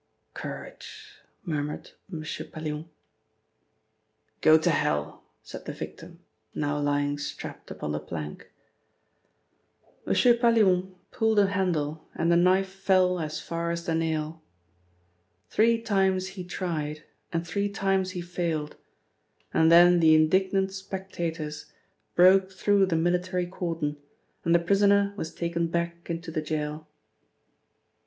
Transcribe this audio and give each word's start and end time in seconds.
"Courage!" 0.33 1.17
murmured 1.45 1.91
M. 2.11 2.23
Pallion. 2.51 2.89
"Go 4.41 4.57
to 4.57 4.71
hell!" 4.71 5.23
said 5.43 5.65
the 5.65 5.73
victim, 5.73 6.21
now 6.55 6.79
lying 6.79 7.19
strapped 7.19 7.69
upon 7.69 7.91
the 7.91 7.99
plank. 7.99 8.51
M. 10.07 10.13
Pallion 10.39 10.95
pulled 11.11 11.37
a 11.37 11.45
handle 11.49 12.09
and 12.15 12.31
the 12.31 12.35
knife 12.35 12.69
fell 12.69 13.19
as 13.19 13.39
far 13.39 13.69
as 13.69 13.85
the 13.85 13.93
nail. 13.93 14.41
Three 15.51 15.79
times 15.79 16.29
he 16.29 16.45
tried 16.45 17.03
and 17.31 17.45
three 17.45 17.69
times 17.69 18.09
he 18.17 18.21
failed, 18.21 18.77
and 19.53 19.71
then 19.71 19.99
the 19.99 20.15
indignant 20.15 20.71
spectators 20.71 21.71
broke 22.15 22.51
through 22.51 22.87
the 22.87 22.95
military 22.95 23.45
cordon, 23.45 23.97
and 24.43 24.55
the 24.55 24.57
prisoner 24.57 25.13
was 25.15 25.31
taken 25.31 25.67
back 25.67 26.09
into 26.09 26.31
the 26.31 26.41
gaol. 26.41 26.87